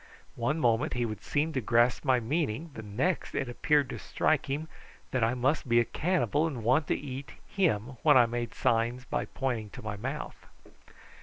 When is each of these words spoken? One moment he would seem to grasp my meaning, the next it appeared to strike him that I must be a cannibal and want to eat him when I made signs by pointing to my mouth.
One 0.33 0.57
moment 0.59 0.95
he 0.95 1.05
would 1.05 1.21
seem 1.21 1.53
to 1.53 1.61
grasp 1.61 2.03
my 2.03 2.19
meaning, 2.19 2.71
the 2.73 2.81
next 2.81 3.35
it 3.35 3.47
appeared 3.47 3.87
to 3.91 3.99
strike 3.99 4.47
him 4.49 4.67
that 5.11 5.23
I 5.23 5.35
must 5.35 5.69
be 5.69 5.79
a 5.79 5.85
cannibal 5.85 6.47
and 6.47 6.63
want 6.63 6.87
to 6.87 6.95
eat 6.97 7.33
him 7.45 7.97
when 8.01 8.17
I 8.17 8.25
made 8.25 8.55
signs 8.55 9.05
by 9.05 9.25
pointing 9.25 9.69
to 9.69 9.83
my 9.83 9.97
mouth. 9.97 10.47